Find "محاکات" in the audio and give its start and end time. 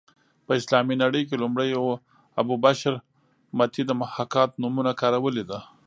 4.01-4.49